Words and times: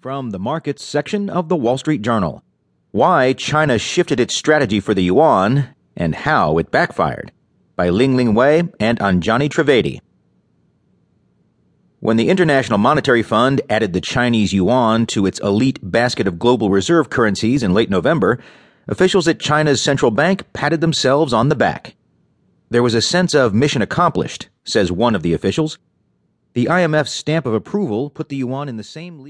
From 0.00 0.30
the 0.30 0.38
markets 0.38 0.84
section 0.84 1.28
of 1.28 1.48
the 1.48 1.56
Wall 1.56 1.76
Street 1.76 2.02
Journal 2.02 2.44
Why 2.92 3.32
China 3.32 3.80
Shifted 3.80 4.20
Its 4.20 4.32
Strategy 4.32 4.78
for 4.78 4.94
the 4.94 5.02
Yuan 5.02 5.74
and 5.96 6.14
How 6.14 6.56
It 6.58 6.70
Backfired 6.70 7.32
by 7.74 7.88
Lingling 7.88 8.32
Wei 8.32 8.62
and 8.78 9.00
Anjani 9.00 9.48
Trivedi. 9.48 9.98
When 11.98 12.16
the 12.16 12.28
International 12.28 12.78
Monetary 12.78 13.24
Fund 13.24 13.60
added 13.68 13.92
the 13.92 14.00
Chinese 14.00 14.52
yuan 14.52 15.04
to 15.06 15.26
its 15.26 15.40
elite 15.40 15.80
basket 15.82 16.28
of 16.28 16.38
global 16.38 16.70
reserve 16.70 17.10
currencies 17.10 17.64
in 17.64 17.74
late 17.74 17.90
November, 17.90 18.38
officials 18.86 19.26
at 19.26 19.40
China's 19.40 19.82
central 19.82 20.12
bank 20.12 20.44
patted 20.52 20.80
themselves 20.80 21.32
on 21.32 21.48
the 21.48 21.56
back. 21.56 21.96
There 22.70 22.84
was 22.84 22.94
a 22.94 23.02
sense 23.02 23.34
of 23.34 23.52
mission 23.52 23.82
accomplished, 23.82 24.48
says 24.62 24.92
one 24.92 25.16
of 25.16 25.24
the 25.24 25.34
officials. 25.34 25.76
The 26.52 26.66
IMF's 26.66 27.10
stamp 27.10 27.46
of 27.46 27.54
approval 27.54 28.10
put 28.10 28.28
the 28.28 28.36
yuan 28.36 28.68
in 28.68 28.76
the 28.76 28.84
same 28.84 29.18
league. 29.18 29.26